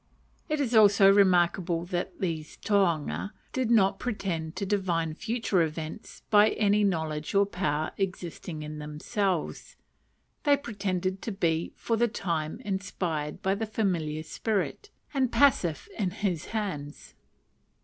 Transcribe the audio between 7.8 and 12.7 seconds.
existing in themselves; they pretended to be for the time